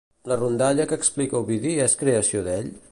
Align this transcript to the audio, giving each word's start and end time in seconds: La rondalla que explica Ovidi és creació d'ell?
La 0.29 0.37
rondalla 0.39 0.87
que 0.91 0.99
explica 1.01 1.41
Ovidi 1.43 1.77
és 1.89 1.99
creació 2.05 2.47
d'ell? 2.51 2.79